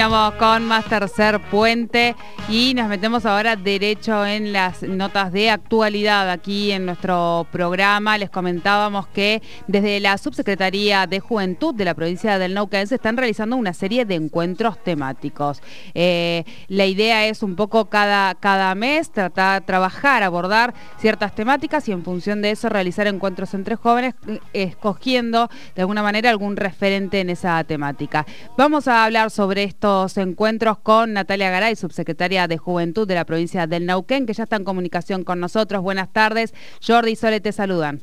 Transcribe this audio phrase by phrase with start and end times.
[0.00, 2.16] Continuamos con más tercer puente
[2.48, 8.16] y nos metemos ahora derecho en las notas de actualidad aquí en nuestro programa.
[8.16, 13.18] Les comentábamos que desde la Subsecretaría de Juventud de la provincia del Neuquén se están
[13.18, 15.60] realizando una serie de encuentros temáticos.
[15.92, 21.92] Eh, la idea es un poco cada, cada mes tratar, trabajar, abordar ciertas temáticas y
[21.92, 27.20] en función de eso realizar encuentros entre jóvenes eh, escogiendo de alguna manera algún referente
[27.20, 28.24] en esa temática.
[28.56, 33.24] Vamos a hablar sobre esto estos encuentros con Natalia Garay, subsecretaria de Juventud de la
[33.24, 35.82] provincia del Nauquén, que ya está en comunicación con nosotros.
[35.82, 36.54] Buenas tardes.
[36.86, 38.00] Jordi y Sole te saludan.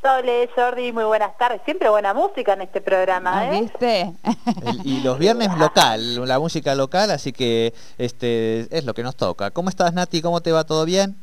[0.00, 1.60] Sole, Jordi, muy buenas tardes.
[1.64, 3.60] Siempre buena música en este programa, ah, ¿eh?
[3.62, 4.12] ¿Viste?
[4.84, 9.50] y los viernes local, la música local, así que este es lo que nos toca.
[9.50, 10.22] ¿Cómo estás, Nati?
[10.22, 10.62] ¿Cómo te va?
[10.62, 11.16] ¿Todo bien?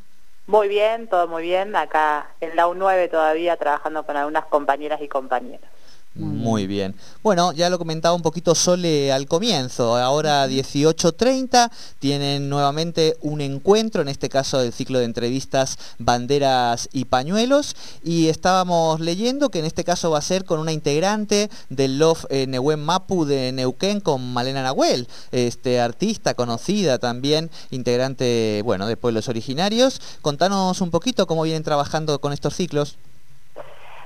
[0.46, 1.73] Muy bien, todo muy bien.
[1.75, 5.70] Acá en la U9 todavía trabajando con algunas compañeras y compañeros.
[6.16, 6.96] Muy bien.
[7.24, 9.96] Bueno, ya lo comentaba un poquito Sole al comienzo.
[9.96, 17.06] Ahora 18.30 tienen nuevamente un encuentro, en este caso el ciclo de entrevistas Banderas y
[17.06, 17.76] Pañuelos.
[18.04, 22.26] Y estábamos leyendo que en este caso va a ser con una integrante del Love
[22.30, 29.30] eh, Mapu de Neuquén con Malena Nahuel, este, artista conocida también, integrante bueno, de pueblos
[29.30, 30.02] originarios.
[30.22, 32.98] Contanos un poquito cómo vienen trabajando con estos ciclos.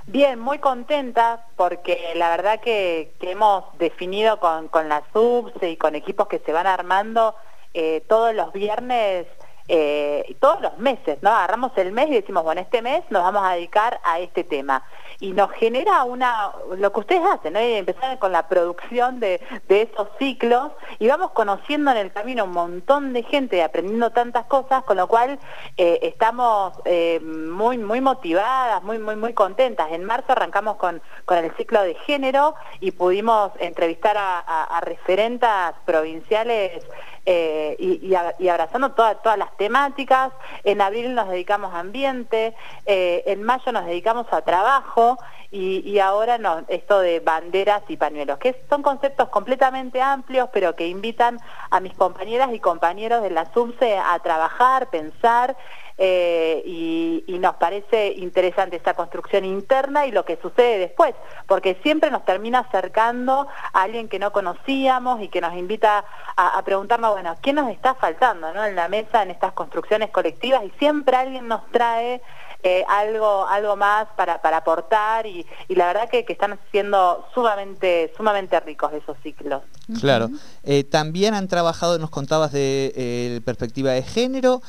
[0.07, 5.95] Bien, muy contenta porque la verdad que, hemos definido con, con la SUBSE y con
[5.95, 7.35] equipos que se van armando
[7.73, 9.25] eh, todos los viernes
[9.69, 11.29] eh, todos los meses, ¿no?
[11.29, 14.83] Agarramos el mes y decimos, bueno, este mes nos vamos a dedicar a este tema.
[15.19, 17.59] Y nos genera una, lo que ustedes hacen, ¿no?
[17.59, 23.13] Empezar con la producción de, esos ciclos y vamos conociendo en el camino un montón
[23.13, 25.39] de gente aprendiendo tantas cosas, con lo cual
[25.77, 29.91] eh, estamos eh, muy, muy motivadas, muy, muy, muy contentas.
[29.91, 35.73] En marzo arrancamos con, con el ciclo de género y pudimos entrevistar a, a referentas
[35.85, 36.83] provinciales
[37.25, 40.31] eh, y, abrazando todas las temáticas.
[40.63, 45.17] En abril nos dedicamos a ambiente, eh, en mayo nos dedicamos a trabajo
[45.55, 50.87] y, ahora no, esto de banderas y pañuelos, que son conceptos completamente amplios, pero que
[50.87, 51.37] invitan
[51.69, 55.55] a mis compañeras y compañeros de la SUBSE a trabajar, pensar
[55.99, 61.13] eh, y, nos parece interesante esta construcción interna y lo que sucede después,
[61.45, 66.05] porque siempre nos termina acercando a alguien que no conocíamos y que nos invita
[66.37, 70.63] a, preguntarnos, bueno, ¿qué nos está faltando en la mesa en estas construcciones colectivas?
[70.63, 72.21] Y siempre alguien nos trae
[72.65, 78.57] eh, algo, algo más para, para aportar y, la verdad que, están siendo sumamente, sumamente
[78.61, 79.63] ricos esos ciclos.
[79.99, 80.29] Claro.
[80.63, 84.61] Eh, también han trabajado, nos contabas de eh, perspectiva de género,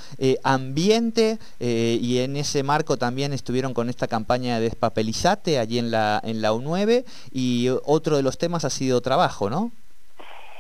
[0.43, 6.21] ambiente, y en ese marco también estuvieron con esta campaña de Despapelizate allí en la,
[6.25, 9.71] en la U9, y otro de los temas ha sido trabajo, ¿no?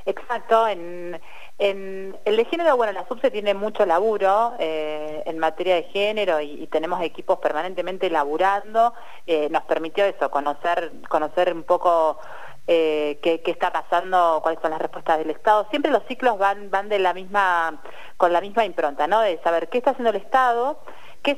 [0.07, 1.19] Exacto, en,
[1.59, 6.67] el de género, bueno, la SUBSE tiene mucho laburo eh, en materia de género y,
[6.67, 8.93] tenemos equipos permanentemente laburando.
[9.27, 12.19] Eh, nos permitió eso, conocer, conocer un poco
[12.67, 15.67] eh, qué, está pasando, cuáles son las respuestas del Estado.
[15.71, 17.81] Siempre los ciclos van, van de la misma,
[18.17, 19.21] con la misma impronta, ¿no?
[19.21, 20.79] De saber qué está haciendo el Estado
[21.25, 21.35] ¿Qué,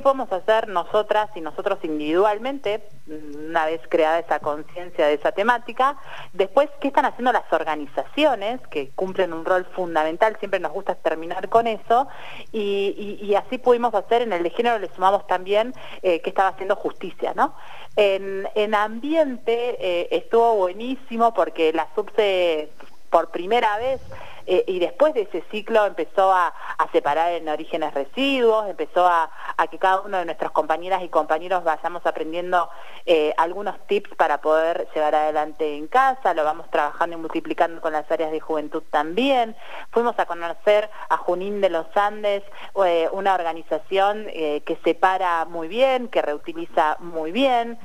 [0.00, 5.98] podemos hacer nosotras y nosotros individualmente, una vez creada esa conciencia de esa temática?
[6.32, 10.38] Después, ¿qué están haciendo las organizaciones que cumplen un rol fundamental?
[10.38, 12.08] Siempre nos gusta terminar con eso.
[12.50, 16.76] Y, así pudimos hacer, en el de género le sumamos también eh, qué estaba haciendo
[16.76, 17.54] justicia, ¿no?
[17.96, 22.70] En, ambiente eh, estuvo buenísimo porque la SUBSE
[23.10, 24.00] por primera vez
[24.46, 26.54] eh, y después de ese ciclo empezó a,
[26.92, 29.30] separar en orígenes residuos, empezó a,
[29.70, 32.68] que cada uno de nuestras compañeras y compañeros vayamos aprendiendo
[33.06, 37.92] eh, algunos tips para poder llevar adelante en casa, lo vamos trabajando y multiplicando con
[37.92, 39.54] las áreas de juventud también.
[39.90, 42.42] Fuimos a conocer a Junín de los Andes,
[42.84, 47.78] eh, una organización que separa muy bien, que reutiliza muy bien,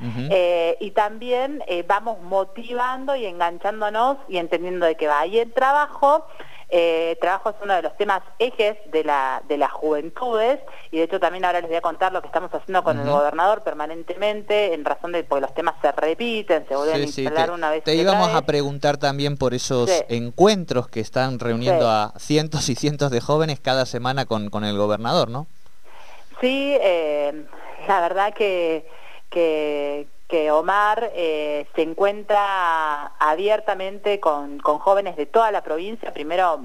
[0.80, 5.20] y también vamos motivando y enganchándonos y entendiendo de qué va.
[5.20, 6.26] ahí el trabajo
[6.78, 10.60] eh, trabajo es uno de los temas ejes de, la, de las juventudes
[10.92, 13.10] y de hecho también ahora les voy a contar lo que estamos haciendo con el
[13.10, 17.72] gobernador permanentemente en razón de que los temas se repiten, se vuelven a instalar una
[17.72, 17.86] vez.
[17.86, 23.10] Te íbamos a preguntar también por esos encuentros que están reuniendo a cientos y cientos
[23.10, 25.48] de jóvenes cada semana con, con el gobernador, ¿no?
[26.42, 27.46] Sí, eh,
[27.88, 28.86] la verdad que,
[29.30, 36.14] que, que Omar eh, se encuentra abiertamente con, jóvenes de toda la provincia.
[36.14, 36.62] Primero,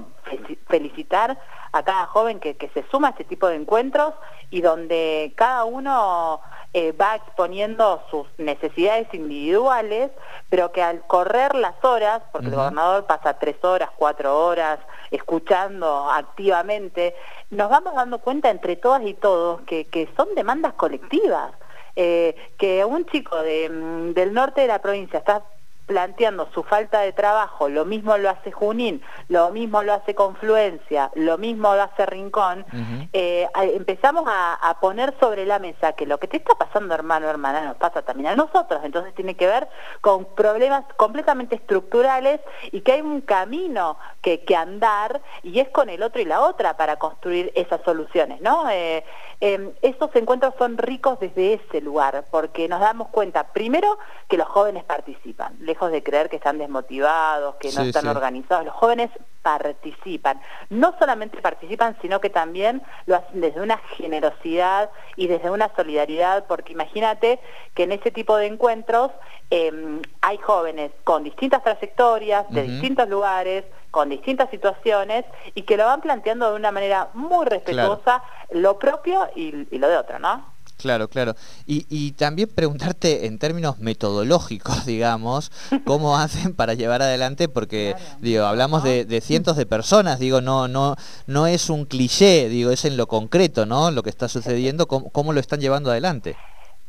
[0.67, 1.37] felicitar
[1.71, 4.13] a cada joven que, se suma a este tipo de encuentros
[4.49, 6.41] y donde cada uno
[6.73, 10.11] eh, va exponiendo sus necesidades individuales,
[10.49, 14.79] pero que al correr las horas, porque el gobernador pasa tres horas, cuatro horas
[15.11, 17.15] escuchando activamente,
[17.51, 21.51] nos vamos dando cuenta entre todas y todos que, que son demandas colectivas.
[21.95, 25.45] Eh, que un chico de, mm, del norte de la provincia está
[25.91, 31.11] planteando su falta de trabajo, lo mismo lo hace Junín, lo mismo lo hace Confluencia,
[31.15, 32.65] lo mismo lo hace Rincón,
[33.11, 33.45] eh,
[33.75, 37.75] empezamos a, poner sobre la mesa que lo que te está pasando hermano, hermana, nos
[37.75, 39.67] pasa también a nosotros, entonces tiene que ver
[39.99, 42.39] con problemas completamente estructurales
[42.71, 46.77] y que hay un camino que, andar y es con el otro y la otra
[46.77, 48.69] para construir esas soluciones, ¿no?
[48.69, 49.03] Eh,
[49.43, 53.97] eh, estos encuentros son ricos desde ese lugar, porque nos damos cuenta, primero,
[54.27, 55.57] que los jóvenes participan,
[55.89, 58.65] de creer que están desmotivados, que no están organizados.
[58.65, 59.09] Los jóvenes
[59.41, 60.39] participan.
[60.69, 66.45] No solamente participan, sino que también lo hacen desde una generosidad y desde una solidaridad,
[66.45, 67.39] porque imagínate
[67.73, 69.11] que en ese tipo de encuentros
[69.49, 75.25] em, hay jóvenes con distintas trayectorias, de distintos lugares, con distintas situaciones
[75.55, 79.89] y que lo van planteando de una manera muy respetuosa lo propio y, y lo
[79.89, 80.50] de otro, ¿no?
[80.81, 81.35] Claro, claro.
[81.67, 85.51] Y, también preguntarte en términos metodológicos, digamos,
[85.85, 90.95] cómo hacen para llevar adelante, porque digo, hablamos de, cientos de personas, digo, no, no,
[91.27, 93.91] no es un cliché, digo, es en lo concreto, ¿no?
[93.91, 96.35] Lo que está sucediendo, cómo, lo están llevando adelante.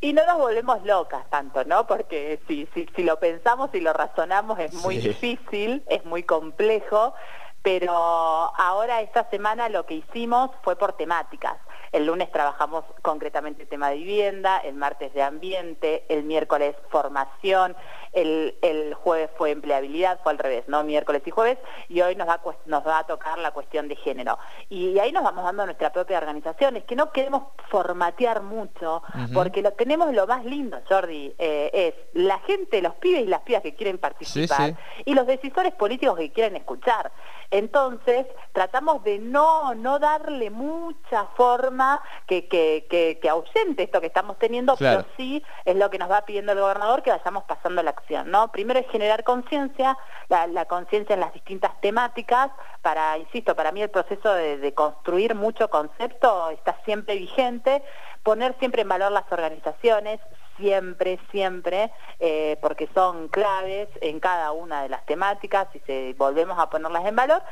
[0.00, 1.86] Y no nos volvemos locas tanto, ¿no?
[1.86, 7.14] Porque si, si, si lo pensamos y lo razonamos es muy difícil, es muy complejo,
[7.62, 11.58] pero ahora esta semana lo que hicimos fue por temáticas.
[11.92, 17.76] El lunes trabajamos concretamente el tema de vivienda, el martes de ambiente, el miércoles formación,
[18.12, 20.84] el, jueves fue empleabilidad, fue al revés, ¿no?
[20.84, 21.58] Miércoles y jueves,
[21.88, 24.38] y hoy nos va, nos va a tocar la cuestión de género.
[24.70, 29.02] Y ahí nos vamos dando nuestra propia organización, es que no queremos formatear mucho,
[29.34, 33.40] porque lo, tenemos lo más lindo, Jordi, eh, es la gente, los pibes y las
[33.40, 37.12] pibas que quieren participar, y los decisores políticos que quieren escuchar.
[37.50, 41.81] Entonces, tratamos de no, no darle mucha forma
[42.26, 46.24] que, que, que, ausente esto que estamos teniendo, pero sí es lo que nos va
[46.24, 48.30] pidiendo el gobernador que vayamos pasando la acción.
[48.30, 48.50] ¿no?
[48.52, 49.96] Primero es generar conciencia,
[50.28, 52.50] la, conciencia en las distintas temáticas,
[52.82, 57.82] para, insisto, para mí el proceso de, de construir mucho concepto está siempre vigente,
[58.22, 60.20] poner siempre en valor las organizaciones,
[60.56, 61.90] siempre, siempre,
[62.20, 67.04] eh, porque son claves en cada una de las temáticas y se, volvemos a ponerlas
[67.06, 67.42] en valor.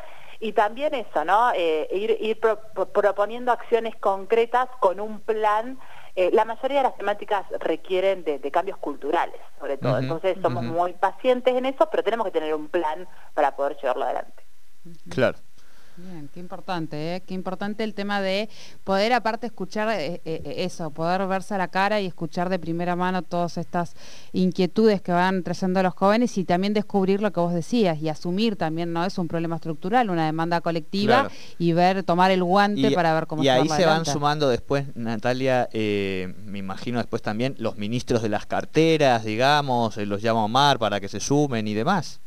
[0.41, 1.53] Y también eso, ¿no?
[1.55, 5.79] Eh, ir, proponiendo acciones concretas con un plan.
[6.17, 9.99] Eh, la mayoría de las temáticas requieren de, cambios culturales, sobre todo.
[9.99, 14.05] Entonces somos muy pacientes en eso, pero tenemos que tener un plan para poder llevarlo
[14.05, 14.43] adelante.
[15.11, 15.39] Claro.
[16.03, 17.23] Bien, qué importante, ¿eh?
[17.27, 18.49] qué importante el tema de
[18.85, 22.97] poder aparte escuchar eh, eh, eso, poder verse a la cara y escuchar de primera
[22.97, 23.95] mano todas estas
[24.33, 28.57] inquietudes que van trayendo los jóvenes y también descubrir lo que vos decías y asumir
[28.57, 29.05] también, ¿no?
[29.05, 33.43] Es un problema estructural, una demanda colectiva y ver, tomar el guante para ver cómo
[33.43, 38.47] y ahí se van sumando después, Natalia, me imagino después también los ministros de las
[38.47, 42.21] carteras, digamos, los llama Omar para que se sumen y demás.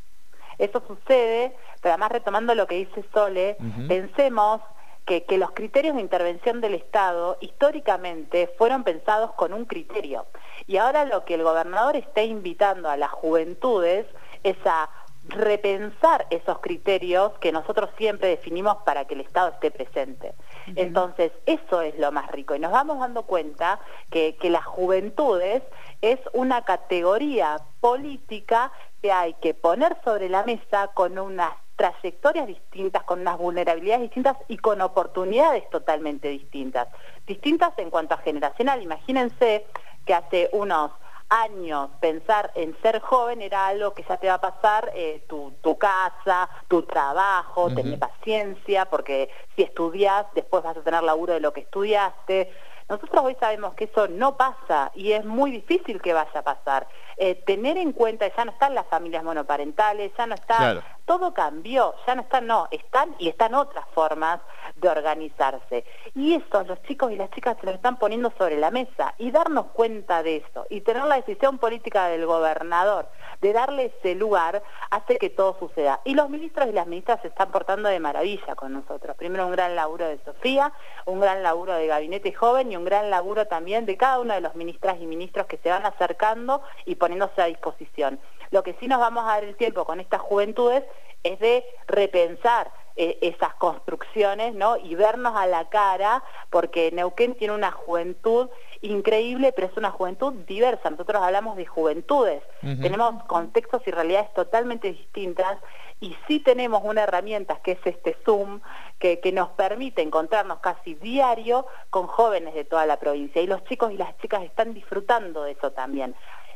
[0.58, 3.58] Eso sucede, pero además retomando lo que dice Sole,
[3.90, 4.62] pensemos
[5.06, 10.26] que, los criterios de intervención del Estado históricamente fueron pensados con un criterio.
[10.66, 14.06] Y ahora lo que el gobernador está invitando a las juventudes
[14.44, 14.90] es a
[15.28, 20.34] repensar esos criterios que nosotros siempre definimos para que el Estado esté presente.
[20.78, 22.56] Entonces, eso es lo más rico.
[22.56, 25.64] Y nos vamos dando cuenta que, que las juventudes
[26.02, 33.04] es una categoría política que hay que poner sobre la mesa con unas trayectorias distintas,
[33.04, 36.88] con unas vulnerabilidades distintas y con oportunidades totalmente distintas.
[37.26, 38.82] Distintas en cuanto a generacional.
[38.82, 39.66] Imagínense
[40.06, 40.92] que hace unos
[41.30, 45.78] años pensar en ser joven era algo que ya te va a pasar eh, tu,
[45.78, 51.52] casa, tu trabajo, tener paciencia, porque si estudias, después vas a tener laburo de lo
[51.52, 52.52] que estudiaste.
[52.90, 56.88] Nosotros hoy sabemos que eso no pasa y es muy difícil que vaya a pasar.
[57.18, 61.96] Eh, tener en cuenta, ya no están las familias monoparentales, ya no está, todo cambió,
[62.08, 64.40] ya no están, no, están y están otras formas
[64.76, 65.86] de organizarse.
[66.16, 69.32] Y eso los chicos y las chicas se lo están poniendo sobre la mesa y
[69.32, 73.08] darnos cuenta de eso y tener la decisión política del gobernador
[73.44, 76.00] de darle ese lugar hace que todo suceda.
[76.06, 79.18] Y los ministros y las ministras se están portando de maravilla con nosotros.
[79.18, 80.72] Primero un gran laburo de Sofía,
[81.06, 84.40] un gran laburo de Gabinete Joven y un gran laburo también de cada uno de
[84.40, 88.18] los ministras y ministros que se van acercando y poniéndose a disposición.
[88.52, 90.84] Lo que sí nos vamos a dar el tiempo con estas juventudes
[91.24, 94.78] es de repensar eh, esas construcciones ¿no?
[94.78, 98.50] y vernos a la cara, porque Neuquén tiene una juventud
[98.82, 100.92] increíble, pero es una juventud diversa.
[100.92, 105.58] Nosotros hablamos de juventudes, tenemos contextos y realidades totalmente distintas
[106.02, 108.62] y sí tenemos una herramienta que es este Zoom,
[109.00, 113.64] que, que, nos permite encontrarnos casi diario con jóvenes de toda la provincia y los
[113.64, 116.14] chicos y las chicas están disfrutando de eso también.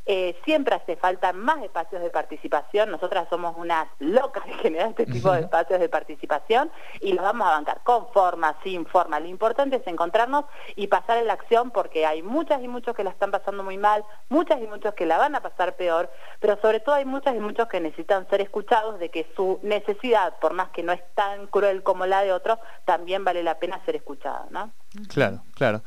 [0.09, 2.89] Eh, siempre hace falta más espacios de participación.
[2.89, 6.71] Nosotras somos unas locas de generar este tipo de espacios de participación
[7.01, 9.19] y los vamos a bancar con forma, sin forma.
[9.19, 10.45] Lo importante es encontrarnos
[10.77, 13.77] y pasar en la acción porque hay muchas y muchos que la están pasando muy
[13.77, 16.09] mal, muchas y muchos que la van a pasar peor,
[16.39, 20.39] pero sobre todo hay muchas y muchos que necesitan ser escuchados de que su necesidad,
[20.39, 23.83] por más que no es tan cruel como la de otros, también vale la pena
[23.83, 24.71] ser escuchada, ¿no?
[25.09, 25.81] Claro, claro.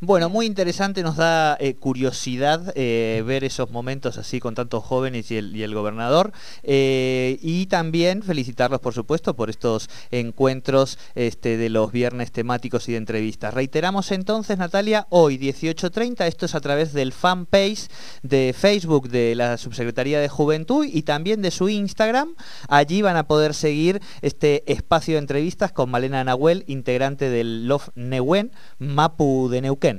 [0.00, 5.30] Bueno, muy interesante, nos da eh, curiosidad eh, ver esos momentos así con tantos jóvenes
[5.30, 6.32] y el, gobernador.
[6.62, 12.92] Eh, y también felicitarlos, por supuesto, por estos encuentros este, de los viernes temáticos y
[12.92, 13.54] de entrevistas.
[13.54, 17.88] Reiteramos entonces, Natalia, hoy 18.30, esto es a través del fanpage
[18.22, 22.34] de Facebook de la Subsecretaría de Juventud y también de su Instagram.
[22.68, 27.90] Allí van a poder seguir este espacio de entrevistas con Malena Nahuel, integrante del Love
[27.94, 29.93] Neuen, Mapu de Neuquén.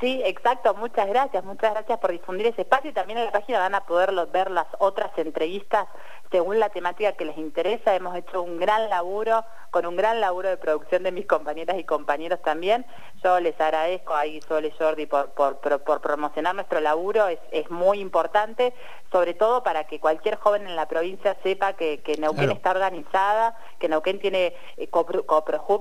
[0.00, 3.58] Sí, exacto, muchas gracias, muchas gracias por difundir ese espacio y también en la página
[3.58, 5.88] van a poder ver las otras entrevistas
[6.30, 7.96] según la temática que les interesa.
[7.96, 11.84] Hemos hecho un gran laburo, con un gran laburo de producción de mis compañeras y
[11.84, 12.86] compañeros también.
[13.24, 18.72] Yo les agradezco ahí, Sole Jordi, por, por, promocionar nuestro laburo, es, muy importante,
[19.10, 23.88] sobre todo para que cualquier joven en la provincia sepa que, Neuquén está organizada, que
[23.88, 24.88] Neuquén tiene eh,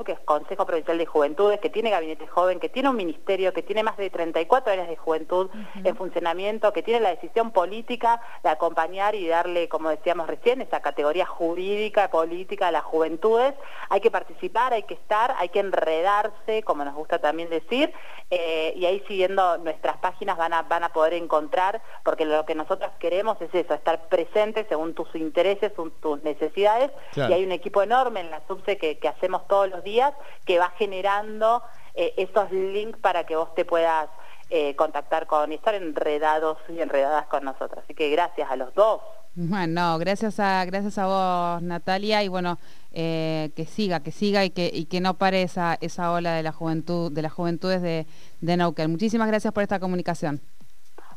[0.06, 3.64] que es Consejo Provincial de Juventudes, que tiene Gabinete Joven, que tiene un ministerio, que
[3.64, 5.50] tiene más de 34 áreas de juventud
[5.84, 10.82] en funcionamiento, que tiene la decisión política de acompañar y darle, como decíamos recién, esa
[10.82, 13.54] categoría jurídica, política a las juventudes.
[13.90, 17.94] Hay que participar, hay que estar, hay que enredarse, como nos gusta también decir,
[18.30, 22.56] eh, y ahí siguiendo nuestras páginas van a, van a poder encontrar, porque lo que
[22.56, 27.82] nosotros queremos es eso, estar presentes según tus intereses, tus necesidades, y hay un equipo
[27.88, 30.14] enorme en la SUBSE que, hacemos todos los días
[30.46, 31.64] que va generando
[31.96, 34.10] eh, esos links para que vos te puedas
[34.50, 37.84] eh, contactar con y estar enredados y enredadas con nosotros.
[37.84, 39.02] Así que gracias a los dos.
[39.36, 42.58] Bueno, gracias a, gracias a vos, Natalia, y bueno,
[42.92, 46.52] eh, que siga, que siga y que, que no pare esa, esa ola de la
[46.52, 48.08] juventud, de las juventudes de,
[48.42, 48.90] de Nauquén.
[48.90, 50.42] Muchísimas gracias por esta comunicación.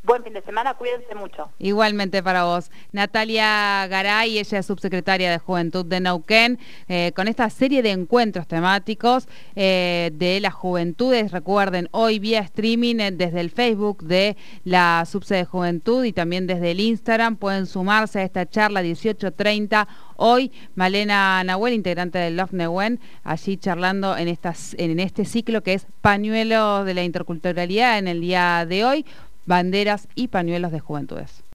[0.03, 1.51] Buen fin de semana, cuídense mucho.
[1.59, 2.71] Igualmente para vos.
[2.91, 8.49] Natalia Garay, ella es subsecretaria de Juventud de Neuquén, eh, con esta serie de encuentros
[8.49, 11.33] temáticos eh, de las juventudes.
[11.33, 16.47] Recuerden, hoy vía streaming eh, desde el Facebook de la Subse de Juventud y también
[16.47, 19.87] desde el Instagram pueden sumarse a esta charla 1830.
[20.17, 25.75] Hoy, Malena Nahuel, integrante del Love Neuen, allí charlando en, estas, en este ciclo que
[25.75, 29.05] es Pañuelo de la Interculturalidad en el día de hoy
[29.47, 31.45] banderas y pañuelos de juventudes.